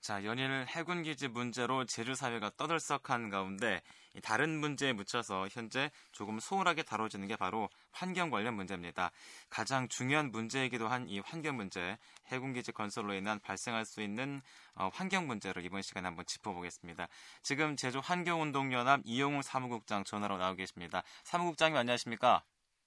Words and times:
자, 0.00 0.24
연일 0.24 0.64
해군 0.68 1.02
기지 1.02 1.28
문제로 1.28 1.84
제주 1.84 2.14
사회가 2.14 2.52
떠들썩한 2.56 3.28
가운데 3.28 3.82
다른 4.22 4.58
문제에 4.58 4.94
묻혀서 4.94 5.48
현재 5.50 5.90
조금 6.10 6.40
소홀하게 6.40 6.84
다뤄지는 6.84 7.28
게 7.28 7.36
바로 7.36 7.68
환경 7.92 8.30
관련 8.30 8.54
문제입니다. 8.54 9.10
가장 9.50 9.88
중요한 9.88 10.30
문제이기도 10.30 10.88
한 10.88 11.06
이 11.06 11.18
환경 11.20 11.56
문제, 11.56 11.98
해군 12.28 12.54
기지 12.54 12.72
건설로 12.72 13.12
인한 13.12 13.40
발생할 13.40 13.84
수 13.84 14.00
있는 14.00 14.40
어, 14.74 14.88
환경 14.92 15.26
문제를 15.26 15.64
이번 15.66 15.82
시간에 15.82 16.06
한번 16.06 16.24
짚어보겠습니다. 16.24 17.06
지금 17.42 17.76
제주 17.76 17.98
환경운동연합 18.02 19.02
이용우 19.04 19.42
사무국장 19.42 20.04
전화로 20.04 20.38
나오 20.38 20.54
계십니다. 20.54 21.02
사무국장님 21.24 21.76
안녕하십니까? 21.76 22.42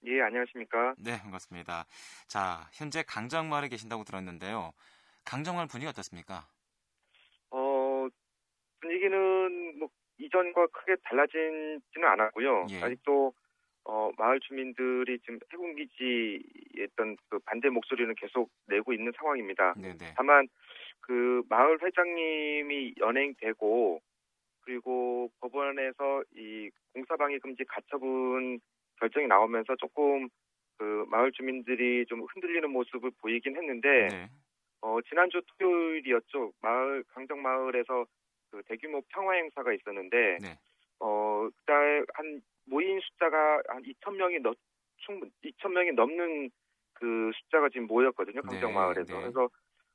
예, 0.06 0.20
안녕하십니까? 0.20 0.94
네, 0.98 1.18
반갑습니다. 1.20 1.86
자, 2.26 2.68
현재 2.72 3.02
강정마을에 3.04 3.68
계신다고 3.68 4.02
들었는데요. 4.04 4.72
강정마을 5.24 5.68
분위기 5.68 5.88
어떻습니까? 5.88 6.48
어, 8.84 8.86
분위기는 8.86 9.78
뭐 9.78 9.88
이전과 10.18 10.66
크게 10.68 10.96
달라지지는 11.02 12.04
않았고요. 12.04 12.66
예. 12.70 12.82
아직도 12.82 13.32
어, 13.86 14.10
마을 14.16 14.40
주민들이 14.40 15.18
지금 15.20 15.38
해군기지에 15.52 16.84
있던 16.84 17.16
그 17.28 17.38
반대 17.40 17.68
목소리는 17.68 18.14
계속 18.16 18.50
내고 18.66 18.92
있는 18.92 19.12
상황입니다. 19.16 19.74
네네. 19.74 20.14
다만 20.16 20.48
그 21.00 21.42
마을 21.48 21.78
회장님이 21.82 22.94
연행되고 22.98 24.00
그리고 24.62 25.30
법원에서 25.40 26.24
이 26.36 26.70
공사방해 26.94 27.38
금지 27.38 27.64
가처분 27.64 28.60
결정이 29.00 29.26
나오면서 29.26 29.76
조금 29.76 30.28
그 30.78 31.04
마을 31.08 31.30
주민들이 31.32 32.06
좀 32.06 32.22
흔들리는 32.22 32.70
모습을 32.70 33.10
보이긴 33.20 33.56
했는데 33.56 34.08
네. 34.08 34.28
어, 34.80 34.98
지난주 35.02 35.42
토요일이었죠. 35.58 36.52
마을 36.62 37.04
강정 37.08 37.42
마을에서 37.42 38.06
그 38.54 38.62
대규모 38.68 39.02
평화 39.08 39.34
행사가 39.34 39.72
있었는데 39.72 40.38
네. 40.40 40.58
어, 41.00 41.48
그때 41.56 41.72
한 42.14 42.40
모인 42.66 43.00
숫자가 43.00 43.62
한 43.66 43.82
2천 43.82 44.14
명이 44.14 44.38
넘 44.38 44.54
충분 44.98 45.30
2천 45.44 45.72
명이 45.72 45.92
넘는 45.92 46.50
그 46.92 47.32
숫자가 47.34 47.68
지금 47.70 47.88
모였거든요. 47.88 48.42
강정 48.42 48.70
네, 48.70 48.74
마을에서. 48.74 49.14
네. 49.14 49.20
그래서 49.22 49.48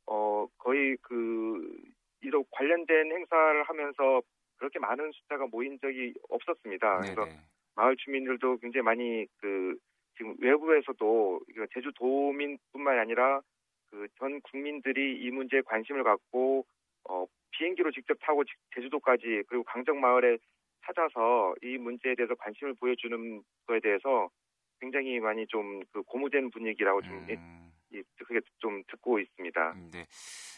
어, 0.08 0.46
거의 0.58 0.98
그 1.02 1.74
이런 2.22 2.44
관련된 2.52 3.12
행사를 3.12 3.64
하면서 3.64 4.22
그렇게 4.58 4.78
많은 4.80 5.10
숫자가 5.14 5.48
모인 5.48 5.80
적이 5.80 6.14
없었습니다. 6.28 6.98
그래서 7.00 7.26
네네. 7.26 7.40
마을 7.76 7.96
주민들도 7.96 8.58
굉장히 8.58 8.84
많이 8.84 9.26
그 9.38 9.78
지금 10.18 10.36
외부에서도 10.40 11.40
이거 11.50 11.66
제주도민뿐만이 11.74 13.00
아니라 13.00 13.42
그 13.90 14.08
전 14.20 14.42
국민들이 14.42 15.20
이 15.22 15.32
문제에 15.32 15.62
관심을 15.62 16.04
갖고 16.04 16.66
어 17.08 17.26
비행기로 17.52 17.92
직접 17.92 18.16
타고 18.22 18.44
지- 18.44 18.52
제주도까지 18.76 19.44
그리고 19.48 19.64
강정 19.64 20.00
마을에 20.00 20.38
찾아서 20.86 21.54
이 21.62 21.78
문제에 21.78 22.16
대해서 22.16 22.36
관심을 22.36 22.74
보여주는 22.76 23.44
거에 23.68 23.80
대해서 23.80 24.30
굉장히 24.80 25.20
많이 25.20 25.46
좀 25.48 25.82
그 25.92 26.02
고무된 26.04 26.52
분위기라고 26.52 27.02
좀 27.02 27.30
이- 27.30 27.34
음, 27.34 27.72
이- 27.92 28.04
그게 28.26 28.40
좀 28.60 28.84
듣고 28.88 29.20
있습니다. 29.20 29.72
음, 29.74 29.90
네. 29.92 30.06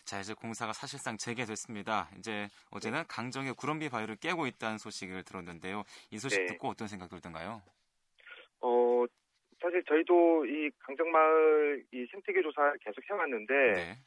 자, 0.06 0.20
이제 0.20 0.34
공사가 0.34 0.74
사실상 0.74 1.16
재개됐습니다. 1.18 2.10
이제 2.18 2.48
어제는 2.72 3.04
강정의 3.08 3.54
구럼비 3.54 3.90
바위를 3.90 4.18
깨고 4.18 4.46
있다는 4.48 4.78
소식을 4.78 5.24
들었는데요. 5.24 5.84
이 6.12 6.18
소식 6.20 6.40
네. 6.42 6.46
듣고 6.48 6.68
어떤 6.70 6.88
생각 6.88 7.10
들던가요? 7.10 7.62
어 8.62 9.06
사실 9.62 9.84
저희도 9.86 10.46
이 10.46 10.70
강정 10.80 11.12
마을 11.12 11.84
이 11.92 12.06
생태계 12.12 12.42
조사 12.42 12.74
계속 12.82 13.04
해왔는데 13.10 13.54
네. 13.74 13.98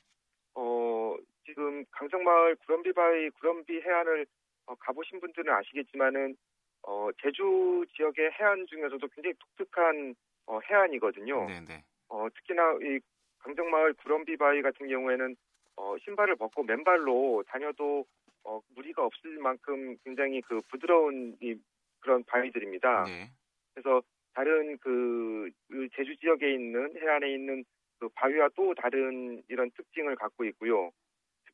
어, 0.55 1.16
지금 1.45 1.84
강정마을 1.91 2.56
구럼비바위 2.56 3.31
구럼비 3.31 3.81
해안을 3.81 4.27
어, 4.67 4.75
가보신 4.77 5.20
분들은 5.20 5.53
아시겠지만은 5.53 6.36
어, 6.83 7.09
제주 7.23 7.84
지역의 7.97 8.33
해안 8.33 8.67
중에서도 8.67 9.06
굉장히 9.09 9.34
독특한 9.39 10.14
어, 10.46 10.61
해안이거든요. 10.61 11.46
네, 11.46 11.61
네. 11.61 11.85
어, 12.08 12.29
특히나 12.35 12.79
이 12.83 13.01
강정마을 13.39 13.95
구럼비바위 13.95 14.63
같은 14.63 14.89
경우에는 14.89 15.36
어, 15.77 15.96
신발을 16.05 16.36
벗고 16.36 16.63
맨발로 16.63 17.45
다녀도 17.48 18.07
어, 18.45 18.61
무리가 18.74 19.05
없을 19.05 19.39
만큼 19.39 19.97
굉장히 20.05 20.41
그 20.42 20.61
부드러운 20.70 21.36
이 21.41 21.57
그런 22.01 22.23
바위들입니다. 22.24 23.05
네. 23.05 23.30
그래서 23.73 24.02
다른 24.35 24.77
그, 24.79 25.51
그 25.68 25.89
제주 25.95 26.17
지역에 26.17 26.52
있는 26.52 26.95
해안에 27.01 27.33
있는 27.33 27.64
그 27.98 28.08
바위와 28.11 28.51
또 28.55 28.74
다른 28.74 29.42
이런 29.48 29.70
특징을 29.70 30.17
갖고 30.17 30.45
있고요. 30.45 30.91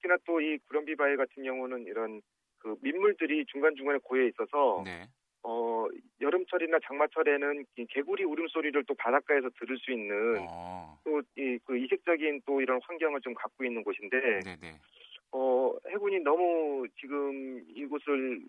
특히나 0.00 0.16
또 0.24 0.40
이 0.40 0.58
구럼비 0.68 0.96
바위 0.96 1.16
같은 1.16 1.42
경우는 1.42 1.84
이런 1.86 2.22
그 2.58 2.74
민물들이 2.82 3.44
중간중간에 3.46 3.98
고여 4.02 4.24
있어서 4.28 4.82
네. 4.84 5.06
어 5.42 5.86
여름철이나 6.20 6.78
장마철에는 6.86 7.64
이 7.76 7.86
개구리 7.86 8.24
울음소리를 8.24 8.84
또 8.84 8.94
바닷가에서 8.94 9.48
들을 9.58 9.78
수 9.78 9.90
있는 9.92 10.36
어. 10.40 10.98
또이 11.04 11.58
그 11.64 11.78
이색적인 11.78 12.42
또 12.46 12.60
이런 12.60 12.80
환경을 12.82 13.20
좀 13.22 13.34
갖고 13.34 13.64
있는 13.64 13.82
곳인데 13.82 14.40
네, 14.44 14.56
네. 14.60 14.78
어 15.32 15.72
해군이 15.88 16.20
너무 16.20 16.86
지금 17.00 17.62
이곳을 17.68 18.40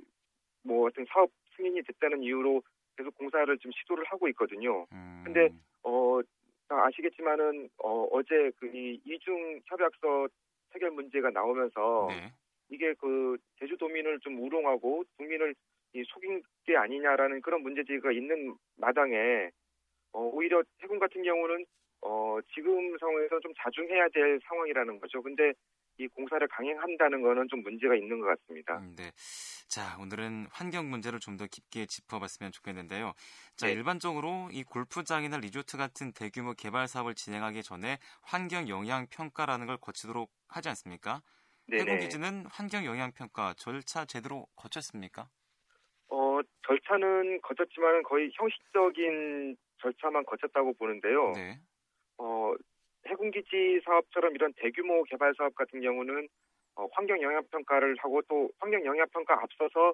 뭐 0.64 0.88
어떤 0.88 1.06
사업 1.06 1.30
승인이 1.56 1.82
됐다는 1.84 2.24
이유로 2.24 2.62
계속 2.98 3.18
공사를 3.18 3.58
좀 3.60 3.72
시도를 3.72 4.04
하고 4.06 4.28
있거든요. 4.30 4.86
음. 4.92 5.22
근데 5.24 5.50
어, 5.84 6.20
다 6.68 6.86
아시겠지만은 6.86 7.70
어, 7.84 8.04
어제 8.12 8.52
그 8.60 8.68
이 8.68 9.00
이중 9.06 9.60
협약서 9.66 10.28
체결 10.74 10.92
문제가 10.92 11.30
나오면서 11.30 12.08
네. 12.10 12.32
이게 12.70 12.94
그 13.00 13.38
제주도민을 13.60 14.20
좀 14.22 14.42
우롱하고 14.42 15.04
국민을 15.18 15.54
이 15.94 16.04
속인 16.08 16.42
게 16.66 16.78
아니냐라는 16.78 17.42
그런 17.42 17.62
문제제기가 17.64 18.12
있는 18.12 18.56
마당에 18.78 19.50
어, 20.14 20.22
오히려 20.22 20.64
해군 20.82 21.00
같은 21.00 21.24
경우는 21.24 21.66
어, 22.02 22.40
지금 22.54 22.98
상황에서 22.98 23.40
좀 23.42 23.54
자중해야 23.62 24.08
될 24.14 24.40
상황이라는 24.48 25.00
거죠. 25.00 25.22
근데 25.22 25.54
이 25.98 26.08
공사를 26.08 26.46
강행한다는 26.48 27.22
거는 27.22 27.48
좀 27.50 27.62
문제가 27.62 27.96
있는 27.96 28.20
것 28.20 28.28
같습니다. 28.28 28.78
음, 28.80 28.96
네. 28.98 29.12
자, 29.68 29.98
오늘은 30.02 30.48
환경 30.52 30.90
문제를 30.90 31.20
좀 31.20 31.38
더 31.38 31.48
깊게 31.48 31.86
짚어봤으면 31.86 32.52
좋겠는데요. 32.52 33.14
자, 33.56 33.68
네. 33.68 33.74
일반적으로 33.74 34.50
이 34.52 34.64
골프장이나 34.64 35.38
리조트 35.38 35.78
같은 35.78 36.12
대규모 36.12 36.54
개발 36.54 36.88
사업을 36.88 37.16
진행하기 37.16 37.64
전에 37.64 37.98
환경 38.22 38.68
영향 38.68 39.08
평가라는 39.10 39.68
걸 39.68 39.78
거치도록 39.78 40.30
하지 40.52 40.70
않습니까? 40.70 41.24
네네. 41.68 42.20
해군기지는 42.20 42.46
환경 42.52 42.86
영향 42.86 43.12
평가 43.14 43.54
절차 43.56 44.06
제대로 44.06 44.48
거쳤습니까? 44.56 45.30
어, 46.10 46.40
절차는 46.68 47.42
거쳤지만 47.42 48.04
거의 48.04 48.30
형식적인 48.34 49.56
절차만 49.82 50.26
거쳤다고 50.26 50.74
보는데요. 50.74 51.34
네. 51.34 51.62
어, 52.20 52.54
해군기지 53.08 53.82
사업처럼 53.86 54.36
이런 54.36 54.54
대규모 54.58 55.04
개발 55.06 55.34
사업 55.38 55.56
같은 55.56 55.82
경우는 55.82 56.30
어, 56.76 56.88
환경 56.94 57.22
영향 57.22 57.44
평가를 57.52 57.96
하고 58.00 58.22
또 58.30 58.52
환경 58.60 58.86
영향 58.86 59.08
평가 59.14 59.36
앞서서 59.42 59.94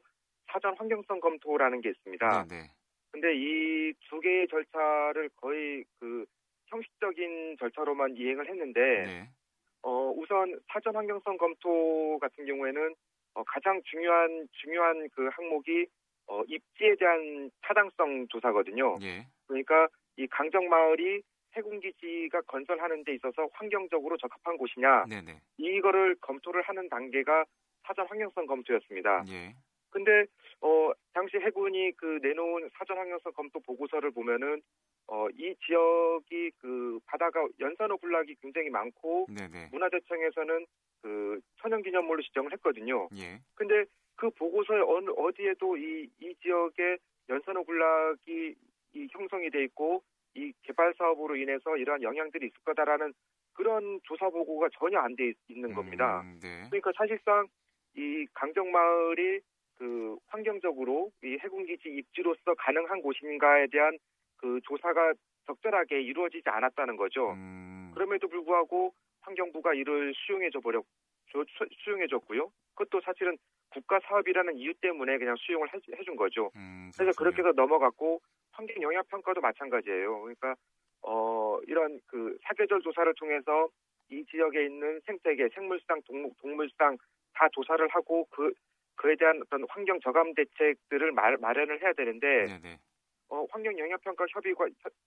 사전 0.51 0.75
환경성 0.77 1.21
검토라는 1.21 1.81
게 1.81 1.89
있습니다. 1.91 2.25
네, 2.25 2.45
네. 2.47 2.75
근데 3.11 3.33
이 3.35 3.93
두 4.09 4.19
개의 4.21 4.47
절차를 4.49 5.29
거의 5.37 5.85
그 5.99 6.25
형식적인 6.67 7.57
절차로만 7.59 8.17
이행을 8.17 8.49
했는데 8.49 9.07
네. 9.07 9.33
어, 9.83 10.11
우선 10.15 10.59
사전 10.71 10.95
환경성 10.95 11.37
검토 11.37 12.17
같은 12.19 12.45
경우에는 12.45 12.95
어, 13.35 13.43
가장 13.43 13.81
중요한 13.85 14.47
중요한 14.53 15.07
그 15.13 15.29
항목이 15.31 15.85
어, 16.27 16.43
입지에 16.47 16.95
대한 16.95 17.49
타당성 17.61 18.27
조사거든요. 18.29 18.95
예. 19.01 19.25
그러니까 19.47 19.87
이 20.17 20.27
강정 20.27 20.67
마을이 20.67 21.21
해군기지가 21.55 22.41
건설하는 22.41 23.03
데 23.03 23.13
있어서 23.15 23.47
환경적으로 23.53 24.17
적합한 24.17 24.57
곳이냐 24.57 25.05
네, 25.09 25.21
네. 25.21 25.39
이거를 25.57 26.15
검토를 26.21 26.61
하는 26.63 26.89
단계가 26.89 27.45
사전 27.83 28.05
환경성 28.07 28.45
검토였습니다. 28.45 29.23
예. 29.29 29.55
근데 29.89 30.25
어 30.61 30.91
당시 31.13 31.37
해군이 31.37 31.93
그 31.97 32.19
내놓은 32.21 32.69
사전 32.77 32.97
환경성 32.97 33.31
검토 33.33 33.59
보고서를 33.61 34.11
보면은 34.11 34.61
어 35.07 35.27
이 35.33 35.55
지역이 35.65 36.51
그 36.59 36.99
바다가 37.05 37.47
연산호 37.59 37.97
군락이 37.97 38.35
굉장히 38.41 38.69
많고 38.69 39.27
네, 39.29 39.47
네. 39.47 39.67
문화재청에서는 39.71 40.65
그 41.01 41.39
천연기념물로 41.61 42.21
지정을 42.23 42.51
했거든요. 42.53 43.07
예. 43.17 43.39
근데 43.55 43.85
그 44.15 44.29
보고서에 44.31 44.79
어느 44.81 45.09
어디에도 45.15 45.77
이 45.77 46.09
이 46.19 46.35
지역에 46.41 46.97
연산호 47.29 47.63
군락이 47.63 48.55
이 48.93 49.07
형성이 49.11 49.49
돼 49.49 49.63
있고 49.65 50.01
이 50.35 50.51
개발 50.63 50.93
사업으로 50.97 51.35
인해서 51.35 51.77
이러한 51.77 52.01
영향들이 52.01 52.47
있을 52.47 52.55
거다라는 52.65 53.13
그런 53.53 53.99
조사 54.03 54.29
보고가 54.29 54.69
전혀 54.77 54.99
안 54.99 55.15
돼 55.15 55.33
있는 55.47 55.73
겁니다. 55.73 56.21
음, 56.21 56.39
네. 56.41 56.67
그러니까 56.69 56.91
사실상 56.97 57.47
이 57.95 58.25
강정 58.33 58.71
마을이 58.71 59.39
그 59.77 60.17
환경적으로 60.27 61.11
이 61.23 61.37
해군기지 61.41 61.89
입지로서 61.89 62.55
가능한 62.57 63.01
곳인가에 63.01 63.67
대한 63.71 63.97
그 64.37 64.59
조사가 64.63 65.13
적절하게 65.45 66.01
이루어지지 66.01 66.49
않았다는 66.49 66.95
거죠. 66.97 67.31
음, 67.31 67.91
그럼에도 67.93 68.27
불구하고 68.27 68.93
환경부가 69.21 69.73
이를 69.73 70.13
수용해 70.15 70.49
줘 70.51 70.59
버렸 70.59 70.83
수용해줬고요. 71.83 72.51
그것도 72.75 73.01
사실은 73.01 73.37
국가 73.69 73.99
사업이라는 73.99 74.57
이유 74.57 74.73
때문에 74.75 75.17
그냥 75.17 75.35
수용을 75.37 75.67
해, 75.73 76.03
준 76.03 76.15
거죠. 76.15 76.51
음, 76.55 76.91
그래서 76.97 77.17
그렇게 77.17 77.39
해서 77.39 77.51
넘어갔고 77.51 78.21
환경 78.51 78.81
영향 78.81 79.03
평가도 79.09 79.41
마찬가지예요. 79.41 80.21
그러니까 80.21 80.55
어 81.01 81.59
이런 81.67 81.99
그 82.07 82.37
사계절 82.43 82.81
조사를 82.81 83.13
통해서 83.15 83.69
이 84.09 84.25
지역에 84.25 84.65
있는 84.65 84.99
생태계, 85.05 85.49
생물수당, 85.53 86.01
동물, 86.03 86.31
동물수당 86.39 86.97
다 87.33 87.47
조사를 87.51 87.85
하고 87.89 88.25
그 88.31 88.53
그에 88.95 89.15
대한 89.15 89.41
어떤 89.41 89.65
환경 89.69 89.99
저감 89.99 90.33
대책들을 90.33 91.11
말, 91.11 91.37
마련을 91.37 91.81
해야 91.81 91.93
되는데 91.93 92.45
네네. 92.45 92.79
어, 93.29 93.45
환경 93.51 93.77
영향 93.77 93.97
평가 93.99 94.25
협의 94.29 94.53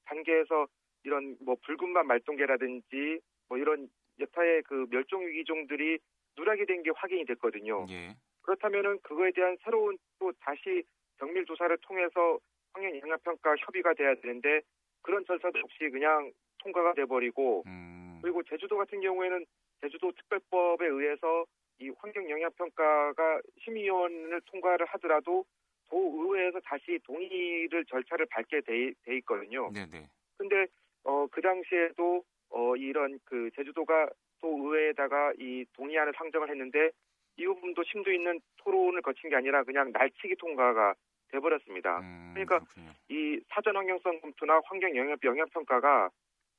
단계에서 0.05 0.67
이런 1.05 1.37
뭐 1.41 1.57
붉은만 1.63 2.07
말똥개라든지 2.07 3.21
뭐 3.49 3.59
이런 3.59 3.89
여타의 4.19 4.63
그 4.63 4.87
멸종 4.91 5.27
위기종들이 5.27 5.99
누락이 6.37 6.67
된 6.67 6.83
게 6.83 6.91
확인이 6.95 7.25
됐거든요. 7.25 7.87
예. 7.91 8.15
그렇다면은 8.43 8.99
그거에 9.03 9.31
대한 9.33 9.57
새로운 9.65 9.97
또 10.19 10.33
다시 10.41 10.83
정밀 11.19 11.45
조사를 11.47 11.77
통해서 11.83 12.39
환경 12.73 12.99
영향 13.01 13.19
평가 13.25 13.55
협의가 13.57 13.95
돼야 13.95 14.15
되는데 14.15 14.61
그런 15.03 15.25
절차도 15.25 15.59
없이 15.59 15.89
그냥 15.91 16.31
통과가 16.59 16.95
돼 16.95 17.05
버리고 17.07 17.63
음. 17.67 18.19
그리고 18.23 18.43
제주도 18.43 18.77
같은 18.77 19.01
경우에는 19.01 19.45
제주도 19.81 20.13
특별법에 20.13 20.87
의해서 20.87 21.45
이 21.79 21.91
환경 21.99 22.29
영향 22.29 22.51
평가가 22.53 23.41
심의위원을 23.65 24.41
통과를 24.47 24.87
하더라도 24.87 25.45
도의회에서 25.91 26.61
다시 26.61 26.99
동의를 27.05 27.85
절차를 27.87 28.27
밟게 28.31 28.61
돼, 28.63 28.93
돼 29.05 29.17
있거든요. 29.19 29.71
네네. 29.73 30.09
근데 30.39 30.67
어, 31.05 31.27
그 31.31 31.41
당시에도 31.41 32.25
어, 32.51 32.77
이런 32.77 33.19
그 33.25 33.51
제주도가 33.55 34.09
도의회에다가 34.41 35.35
이 35.39 35.65
동의안을 35.75 36.13
상정을 36.17 36.49
했는데 36.51 36.91
이 37.37 37.47
부분도 37.47 37.83
심도 37.85 38.13
있는 38.13 38.41
토론을 38.59 39.03
거친 39.03 39.31
게 39.31 39.37
아니라 39.37 39.63
그냥 39.65 39.93
날치기 39.93 40.37
통과가 40.37 40.95
돼버렸습니다. 41.29 41.99
음, 42.01 42.31
그러니까 42.35 42.59
그렇군요. 42.59 42.93
이 43.09 43.41
사전 43.49 43.77
환경성 43.77 44.21
검토나 44.21 44.61
환경 44.65 44.95
영향 44.97 45.17
영향 45.25 45.49
평가가 45.51 46.11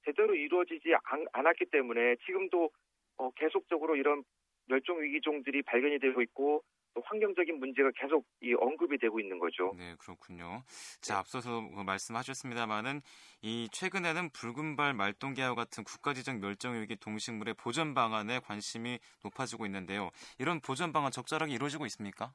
제대로 0.05 0.33
이루어지지 0.33 0.93
않, 1.03 1.25
않았기 1.33 1.65
때문에 1.65 2.15
지금도 2.25 2.69
어, 3.17 3.29
계속적으로 3.31 3.95
이런 3.95 4.23
멸종 4.67 5.01
위기종들이 5.01 5.61
발견이 5.63 5.99
되고 5.99 6.21
있고 6.21 6.63
또 6.93 7.01
환경적인 7.05 7.59
문제가 7.59 7.89
계속 7.95 8.25
이 8.41 8.53
언급이 8.53 8.97
되고 8.97 9.19
있는 9.19 9.39
거죠. 9.39 9.73
네, 9.77 9.95
그렇군요. 9.99 10.63
자, 11.01 11.19
앞서서 11.19 11.61
뭐 11.61 11.83
말씀하셨습니다만은 11.83 13.01
이 13.41 13.69
최근에는 13.71 14.29
붉은발 14.31 14.93
말똥개와 14.93 15.55
같은 15.55 15.83
국가지정 15.83 16.39
멸종 16.41 16.81
위기 16.81 16.95
동식물의 16.95 17.55
보전 17.55 17.93
방안에 17.93 18.39
관심이 18.39 18.99
높아지고 19.23 19.65
있는데요. 19.65 20.09
이런 20.39 20.59
보전 20.59 20.91
방안 20.91 21.11
적절하게 21.11 21.53
이루어지고 21.53 21.85
있습니까? 21.85 22.33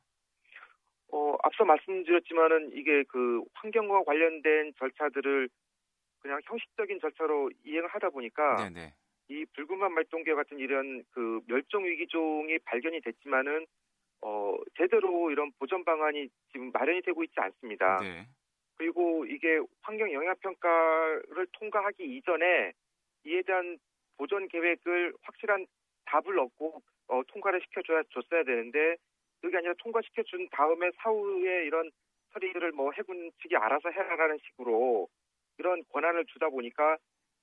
어, 1.12 1.37
앞서 1.43 1.64
말씀드렸지만은 1.64 2.73
이게 2.75 3.05
그 3.09 3.43
환경과 3.55 4.05
관련된 4.05 4.73
절차들을 4.79 5.49
그냥 6.20 6.41
형식적인 6.44 6.99
절차로 7.00 7.50
이행을 7.64 7.88
하다 7.88 8.11
보니까 8.11 8.56
네네. 8.56 8.94
이 9.29 9.44
붉은만 9.55 9.93
말똥개 9.93 10.35
같은 10.35 10.59
이런 10.59 11.05
그 11.11 11.41
멸종 11.47 11.85
위기종이 11.85 12.59
발견이 12.61 13.00
됐지만은 13.00 13.67
어 14.26 14.56
제대로 14.76 15.31
이런 15.31 15.52
보전 15.58 15.84
방안이 15.84 16.28
지금 16.50 16.73
마련이 16.73 17.02
되고 17.02 17.23
있지 17.23 17.34
않습니다. 17.37 17.99
네. 18.02 18.26
그리고 18.76 19.25
이게 19.25 19.61
환경 19.82 20.12
영향 20.12 20.34
평가를 20.40 21.46
통과하기 21.52 22.02
이전에 22.02 22.73
이에 23.25 23.43
대한 23.43 23.78
보전 24.19 24.49
계획을 24.49 25.14
확실한 25.23 25.67
답을 26.06 26.38
얻고 26.38 26.82
어, 27.08 27.23
통과를 27.28 27.61
시켜줘야 27.62 28.02
줬어야 28.11 28.43
되는데 28.43 28.96
그게 29.40 29.56
아니라 29.58 29.75
통과시켜 29.78 30.25
준 30.25 30.49
다음에 30.50 30.90
사후에 30.96 31.64
이런 31.67 31.90
처리를 32.32 32.73
뭐 32.73 32.90
해군 32.93 33.31
측이 33.43 33.56
알아서 33.56 33.90
해라라는 33.90 34.38
식으로 34.38 35.08
이런 35.58 35.84
권한을 35.93 36.25
주다 36.26 36.49
보니까 36.49 36.96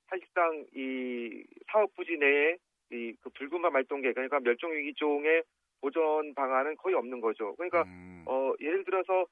사실상 0.07 0.65
이 0.75 1.45
사업 1.71 1.93
부지 1.95 2.17
내에 2.17 2.57
이 2.91 3.13
그 3.21 3.29
붉은마 3.29 3.69
말동계 3.69 4.11
그러니까 4.13 4.39
멸종위기종의 4.41 5.43
보전 5.83 6.33
방안은 6.33 6.77
거의 6.77 6.95
없는 6.95 7.19
거죠. 7.19 7.53
그러니까 7.55 7.83
음. 7.83 8.23
어 8.25 8.53
예를 8.61 8.85
들어서 8.85 9.25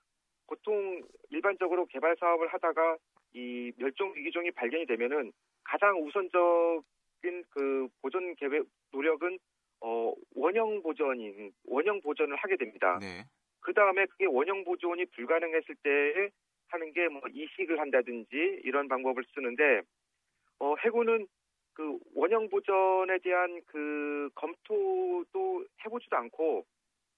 보통 0.47 1.01
일반적으로 1.29 1.85
개발 1.85 2.15
사업을 2.19 2.49
하다가 2.49 2.97
이 3.33 3.71
멸종 3.77 4.13
위기종이 4.15 4.51
발견이 4.51 4.85
되면은 4.85 5.31
가장 5.63 5.97
우선적인 6.03 7.43
그 7.49 7.87
보존 8.01 8.35
계획 8.35 8.65
노력은 8.91 9.39
어 9.79 10.13
원형 10.35 10.83
보존인 10.83 11.53
원형 11.65 12.01
보존을 12.01 12.35
하게 12.35 12.57
됩니다. 12.57 12.99
네. 12.99 13.23
그 13.61 13.73
다음에 13.73 14.05
그게 14.07 14.25
원형 14.25 14.65
보존이 14.65 15.05
불가능했을 15.05 15.75
때 15.83 16.29
하는 16.67 16.91
게 16.91 17.07
뭐 17.07 17.21
이식을 17.31 17.79
한다든지 17.79 18.59
이런 18.65 18.89
방법을 18.89 19.23
쓰는데 19.33 19.81
어, 20.59 20.75
해군은 20.83 21.27
그 21.81 21.97
원형 22.13 22.49
보전에 22.49 23.17
대한 23.23 23.59
그 23.65 24.29
검토도 24.35 25.65
해보지도 25.83 26.15
않고 26.15 26.63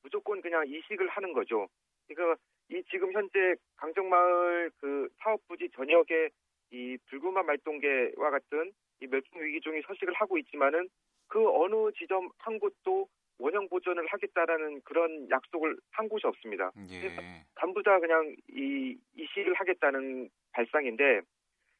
무조건 0.04 0.42
그냥 0.42 0.65
이식을 0.65 1.10
하는 1.10 1.33
거죠. 1.33 1.68
그러니까 2.07 2.39
이 2.69 2.81
지금 2.89 3.12
현재 3.12 3.56
강정마을 3.75 4.71
그 4.77 5.10
사업 5.18 5.45
부지 5.50 5.69
전역에 5.75 6.30
이 6.71 6.98
불구마 7.10 7.44
말동개와 7.44 8.30
같은 8.31 8.71
이 9.01 9.07
멸종 9.07 9.42
위기종이 9.42 9.81
서식을 9.81 10.13
하고 10.13 10.38
있지만은 10.38 10.88
그 11.27 11.45
어느 11.45 11.92
지점 11.98 12.30
한 12.38 12.57
곳도 12.57 13.09
원형 13.39 13.68
보전을 13.68 14.06
하겠다라는 14.07 14.81
그런 14.86 15.30
약속을 15.30 15.75
한 15.92 16.07
곳이 16.07 16.25
없습니다. 16.25 16.71
예. 16.89 17.44
전부 17.59 17.83
다 17.83 18.00
그냥 18.00 18.33
이 18.48 18.98
이식을 19.18 19.56
하겠다는 19.56 20.30
발상인데 20.54 21.19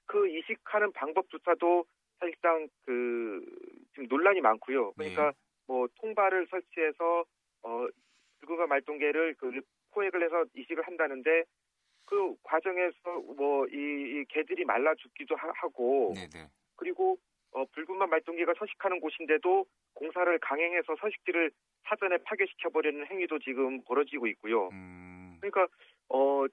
그 0.06 0.27
이식하는 0.27 0.91
방법조차도 0.91 1.86
사실상 2.23 2.67
그 2.85 3.43
지금 3.93 4.07
논란이 4.07 4.41
많고요. 4.41 4.93
그러니까 4.93 5.27
네. 5.27 5.37
뭐 5.67 5.87
통발을 5.99 6.47
설치해서 6.49 7.25
어 7.63 7.87
불구가 8.39 8.67
말동개를 8.67 9.35
그 9.35 9.61
포획을 9.91 10.23
해서 10.23 10.45
이식을 10.55 10.85
한다는데 10.87 11.43
그 12.07 12.35
과정에서 12.43 13.19
뭐이 13.37 14.25
개들이 14.29 14.65
말라 14.65 14.93
죽기도 14.95 15.35
하 15.35 15.51
고 15.69 16.13
네네. 16.15 16.47
그리고 16.75 17.17
어 17.51 17.65
붉은만 17.65 18.09
말동개가 18.09 18.53
서식하는 18.57 18.99
곳인데도 18.99 19.65
공사를 19.93 20.39
강행해서 20.39 20.95
서식지를 20.99 21.51
사전에 21.87 22.17
파괴시켜 22.25 22.69
버리는 22.69 23.05
행위도 23.05 23.39
지금 23.39 23.81
벌어지고 23.83 24.27
있고요. 24.27 24.69
음. 24.69 25.38
그러니까 25.41 25.67
어 26.09 26.45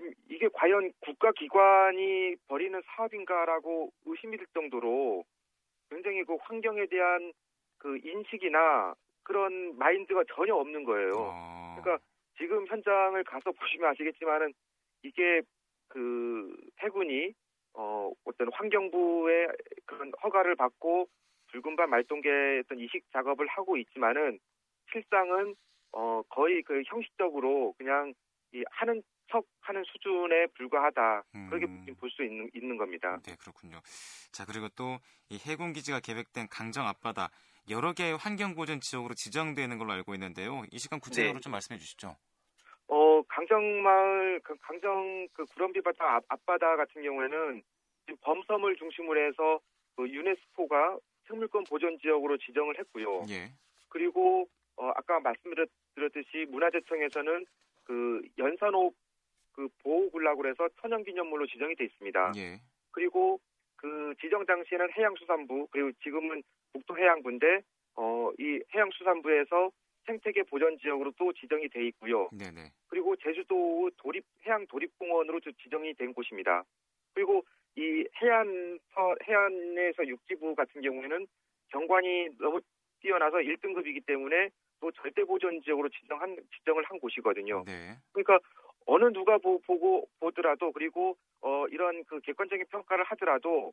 지금 0.00 0.14
이게 0.30 0.48
과연 0.52 0.92
국가기관이 1.00 2.36
벌이는 2.48 2.82
사업인가라고 2.86 3.92
의심이 4.06 4.38
들 4.38 4.46
정도로 4.54 5.24
굉장히 5.90 6.24
그 6.24 6.36
환경에 6.40 6.86
대한 6.86 7.32
그 7.76 7.98
인식이나 8.02 8.94
그런 9.22 9.76
마인드가 9.76 10.24
전혀 10.34 10.54
없는 10.54 10.84
거예요. 10.84 11.12
어... 11.16 11.76
그러니까 11.78 12.02
지금 12.38 12.66
현장을 12.66 13.22
가서 13.24 13.52
보시면 13.52 13.90
아시겠지만은 13.90 14.54
이게 15.02 15.42
그 15.88 16.56
해군이 16.82 17.34
어 17.74 18.10
어떤 18.24 18.50
환경부의 18.52 19.48
그런 19.84 20.12
허가를 20.22 20.56
받고 20.56 21.08
붉은반 21.48 21.90
말동계 21.90 22.62
어떤 22.64 22.78
이식 22.78 23.04
작업을 23.12 23.46
하고 23.48 23.76
있지만은 23.76 24.38
실상은 24.92 25.54
어 25.92 26.22
거의 26.30 26.62
그 26.62 26.82
형식적으로 26.86 27.74
그냥 27.76 28.14
이 28.52 28.64
하는 28.70 29.02
척하는 29.30 29.84
수준에 29.84 30.46
불과하다. 30.56 31.22
그렇게 31.48 31.66
음. 31.66 31.86
볼수 31.98 32.22
있는, 32.24 32.50
있는 32.54 32.76
겁니다. 32.76 33.18
네, 33.24 33.36
그렇군요. 33.40 33.80
자, 34.32 34.44
그리고 34.44 34.68
또 34.70 34.98
이 35.30 35.38
해군 35.46 35.72
기지가 35.72 36.00
계획된 36.00 36.48
강정 36.48 36.86
앞바다 36.88 37.30
여러 37.70 37.92
개의 37.92 38.16
환경 38.16 38.54
보전 38.56 38.80
지역으로 38.80 39.14
지정되는 39.14 39.78
걸로 39.78 39.92
알고 39.92 40.12
있는데요. 40.14 40.64
이 40.72 40.78
시간 40.78 40.98
구체적으로 40.98 41.38
네. 41.38 41.40
좀 41.40 41.52
말씀해 41.52 41.78
주시죠. 41.78 42.16
어, 42.88 43.22
강정마을 43.28 44.40
그 44.42 44.56
강정 44.60 45.28
그 45.32 45.44
구럼비 45.54 45.80
바다 45.82 46.16
앞, 46.16 46.24
앞바다 46.28 46.76
같은 46.76 47.02
경우에는 47.02 47.62
지금 48.06 48.18
범섬을 48.22 48.76
중심으로 48.76 49.24
해서 49.24 49.60
그 49.94 50.08
유네스코가 50.08 50.98
생물권 51.28 51.64
보전 51.70 51.96
지역으로 52.00 52.36
지정을 52.38 52.76
했고요. 52.80 53.22
예. 53.30 53.52
그리고 53.88 54.48
어, 54.76 54.88
아까 54.96 55.20
말씀드렸듯이 55.20 56.46
문화재청에서는 56.48 57.46
그 57.84 58.22
연산호 58.36 58.92
그 59.52 59.68
보호군락으로 59.82 60.48
해서 60.48 60.68
천연기념물로 60.80 61.46
지정이 61.46 61.74
돼 61.76 61.84
있습니다. 61.84 62.32
예. 62.36 62.60
그리고 62.92 63.40
그 63.76 64.14
지정 64.20 64.44
당시에는 64.44 64.88
해양수산부 64.96 65.68
그리고 65.70 65.90
지금은 66.02 66.42
국토해양부인데 66.72 67.62
어, 67.96 68.30
이 68.38 68.60
해양수산부에서 68.74 69.70
생태계 70.06 70.44
보전 70.44 70.78
지역으로 70.78 71.12
또 71.18 71.32
지정이 71.32 71.68
돼 71.68 71.86
있고요. 71.88 72.28
네네. 72.32 72.70
그리고 72.88 73.16
제주도 73.16 73.90
도립 73.96 74.24
해양 74.46 74.66
도립공원으로 74.66 75.40
지정이 75.62 75.94
된 75.94 76.12
곳입니다. 76.12 76.64
그리고 77.14 77.44
이 77.76 78.04
해안 78.20 78.78
해안에서 79.26 80.06
육지부 80.06 80.54
같은 80.54 80.80
경우에는 80.82 81.26
경관이 81.68 82.30
너무 82.38 82.60
뛰어나서 83.00 83.38
1등급이기 83.38 84.04
때문에 84.06 84.50
또 84.80 84.90
절대 84.92 85.24
보전 85.24 85.60
지역으로 85.62 85.88
지정한 85.90 86.36
지정을 86.56 86.84
한 86.84 86.98
곳이거든요. 86.98 87.64
네. 87.66 87.96
그러니까 88.12 88.38
어느 88.90 89.12
누가 89.12 89.38
보, 89.38 89.58
고 89.60 90.08
보더라도 90.18 90.72
그리고 90.72 91.16
어 91.40 91.66
이런 91.68 92.02
그 92.04 92.18
객관적인 92.20 92.66
평가를 92.70 93.04
하더라도 93.04 93.72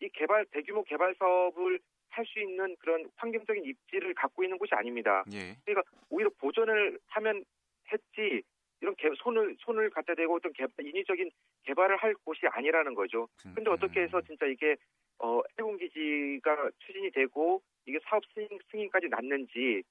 이 0.00 0.08
개발 0.12 0.44
대규모 0.46 0.82
개발 0.82 1.14
사업을 1.18 1.80
할 2.10 2.24
수 2.24 2.40
있는 2.40 2.74
그런 2.78 3.08
환경적인 3.16 3.64
입지를 3.64 4.14
갖고 4.14 4.42
있는 4.42 4.56
곳이 4.58 4.74
아닙니다. 4.74 5.22
예. 5.32 5.54
그러니까 5.64 5.82
오히려 6.08 6.30
보전을 6.38 6.98
하면 7.08 7.44
했지 7.92 8.42
이런 8.80 8.94
개, 8.96 9.10
손을 9.18 9.54
손을 9.60 9.90
갖다 9.90 10.14
대고 10.14 10.36
어떤 10.36 10.52
개, 10.54 10.64
인위적인 10.80 11.30
개발을 11.64 11.96
할 11.98 12.14
곳이 12.24 12.46
아니라는 12.46 12.94
거죠. 12.94 13.28
근데 13.54 13.70
어떻게 13.70 14.00
해서 14.00 14.20
진짜 14.22 14.46
이게 14.46 14.76
어 15.18 15.40
해군기지가 15.58 16.70
추진이 16.78 17.10
되고 17.10 17.62
이게 17.86 17.98
사업 18.04 18.22
승인, 18.34 18.48
승인까지 18.70 19.08
났는지 19.08 19.82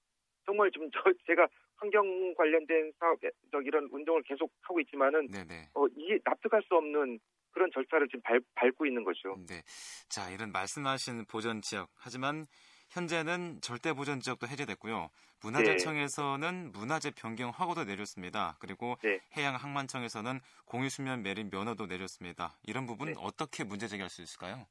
정말 0.46 0.72
좀 0.72 0.90
저 0.94 1.14
제가 1.28 1.48
환경 1.78 2.34
관련된 2.36 2.92
사업 3.00 3.20
저 3.52 3.62
이런 3.62 3.88
운동을 3.92 4.24
계속 4.24 4.52
하고 4.62 4.80
있지만은 4.80 5.28
네네. 5.28 5.70
어 5.74 5.88
이게 5.96 6.20
납득할 6.24 6.62
수 6.64 6.76
없는 6.76 7.20
그런 7.56 7.72
절차를 7.74 8.08
지금 8.08 8.22
밟, 8.22 8.44
밟고 8.54 8.86
있는 8.86 9.04
거죠. 9.04 9.38
네. 9.48 9.62
자, 10.10 10.30
이런 10.30 10.52
말씀하신 10.52 11.26
보전 11.26 11.62
지역. 11.62 11.90
하지만 11.96 12.46
현재는 12.90 13.62
절대 13.62 13.94
보전 13.94 14.20
지역도 14.20 14.48
해제됐고요. 14.48 15.10
문화재청에서는 15.42 16.74
문화재 16.74 17.12
변경 17.12 17.52
허가도 17.52 17.86
내렸습니다. 17.86 18.58
그리고 18.60 18.96
네. 19.02 19.20
해양항만청에서는 19.38 20.40
공유수면 20.66 21.24
매립 21.24 21.50
면허도 21.50 21.86
내렸습니다. 21.88 22.58
이런 22.68 22.86
부분 22.86 23.08
네. 23.08 23.14
어떻게 23.20 23.64
문제 23.64 23.88
제기할 23.88 24.10
수 24.10 24.22
있을까요? 24.22 24.68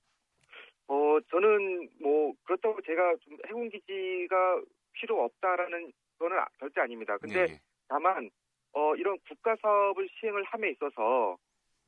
어 0.86 1.18
저는 1.30 1.88
뭐 2.00 2.34
그렇다고 2.44 2.80
제가 2.82 3.14
좀 3.22 3.38
해군기지가 3.48 4.60
필요 4.92 5.24
없다라는 5.24 5.90
거는 6.18 6.38
아- 6.38 6.48
절대 6.58 6.80
아닙니다. 6.80 7.16
근데 7.18 7.46
네. 7.46 7.60
다만 7.88 8.30
어 8.72 8.94
이런 8.96 9.18
국가 9.28 9.56
사업을 9.56 10.08
시행을 10.08 10.44
함에 10.44 10.70
있어서 10.70 11.36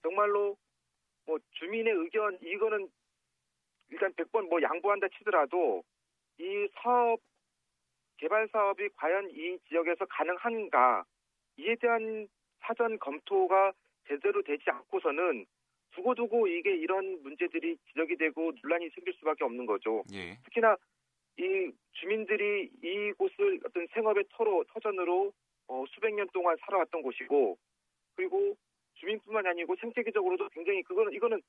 정말로 0.02 0.56
뭐 1.26 1.38
주민의 1.52 1.92
의견 1.92 2.38
이거는 2.40 2.88
일단 3.90 4.12
100번 4.14 4.48
뭐 4.48 4.60
양보한다 4.62 5.08
치더라도 5.16 5.82
이 6.38 6.68
사업 6.74 7.20
개발 8.18 8.48
사업이 8.52 8.88
과연 8.96 9.30
이 9.30 9.58
지역에서 9.68 10.06
가능한가 10.06 11.04
이에 11.58 11.74
대한 11.76 12.28
사전 12.60 12.98
검토가 12.98 13.72
제대로 14.08 14.42
되지 14.42 14.64
않고서는 14.70 15.46
두고두고 15.92 16.46
이게 16.48 16.76
이런 16.76 17.22
문제들이 17.22 17.76
지적이 17.88 18.16
되고 18.16 18.52
논란이 18.62 18.90
생길 18.90 19.14
수밖에 19.14 19.44
없는 19.44 19.66
거죠. 19.66 20.04
예. 20.12 20.36
특히나 20.44 20.76
이 21.38 21.70
주민들이 21.92 22.70
이곳을 22.82 23.60
어떤 23.64 23.86
생업의 23.92 24.24
터로 24.30 24.64
터전으로 24.68 25.32
어, 25.68 25.84
수백 25.94 26.14
년 26.14 26.26
동안 26.32 26.56
살아왔던 26.60 27.02
곳이고 27.02 27.58
그리고 28.14 28.56
주민뿐만 28.94 29.46
아니고 29.46 29.76
생태계적으로도 29.76 30.48
굉장히 30.50 30.82
그거는 30.82 31.12
이거는 31.12 31.42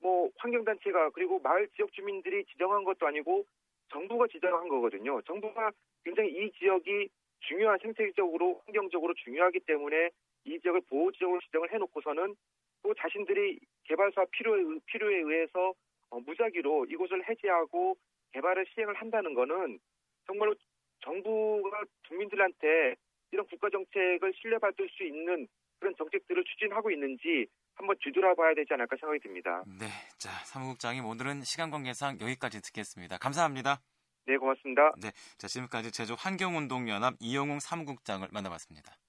뭐 0.00 0.30
환경단체가 0.36 1.10
그리고 1.10 1.38
마을 1.40 1.68
지역 1.76 1.92
주민들이 1.92 2.44
지정한 2.46 2.84
것도 2.84 3.06
아니고 3.06 3.44
정부가 3.90 4.26
지정한 4.28 4.68
거거든요. 4.68 5.20
정부가 5.22 5.70
굉장히 6.04 6.30
이 6.30 6.52
지역이 6.52 7.08
중요한 7.40 7.78
생태적으로 7.78 8.60
환경적으로 8.66 9.14
중요하기 9.14 9.60
때문에 9.60 10.10
이 10.44 10.60
지역을 10.60 10.82
보호 10.88 11.10
지역으로 11.12 11.40
지정을 11.40 11.72
해놓고서는 11.72 12.36
또 12.82 12.94
자신들이 12.94 13.58
개발 13.84 14.12
사업 14.14 14.30
필요에, 14.30 14.60
의- 14.62 14.80
필요에 14.86 15.16
의해서 15.18 15.72
어, 16.10 16.20
무작위로 16.20 16.86
이곳을 16.90 17.26
해제하고 17.28 17.96
개발을 18.32 18.66
시행을 18.74 18.94
한다는 18.94 19.34
거는 19.34 19.78
정말로 20.26 20.54
정부가 21.00 21.82
국민들한테 22.08 22.94
이런 23.30 23.46
국가 23.46 23.68
정책을 23.70 24.32
신뢰받을 24.40 24.88
수 24.90 25.04
있는 25.04 25.46
그런 25.78 25.94
정책들을 25.96 26.44
추진하고 26.44 26.90
있는지 26.90 27.46
한번 27.74 27.96
뒤돌아봐야 28.02 28.54
되지 28.54 28.74
않을까 28.74 28.96
생각이 28.98 29.20
듭니다. 29.20 29.62
네. 29.78 29.86
자, 30.18 30.30
사무국장님 30.44 31.04
오늘은 31.04 31.42
시간 31.42 31.70
관계상 31.70 32.18
여기까지 32.20 32.60
듣겠습니다. 32.60 33.18
감사합니다. 33.18 33.80
네, 34.26 34.36
고맙습니다. 34.36 34.92
자, 35.38 35.46
지금까지 35.46 35.92
제주 35.92 36.14
환경운동연합 36.18 37.14
이영웅 37.20 37.60
사무국장을 37.60 38.26
만나봤습니다. 38.32 38.98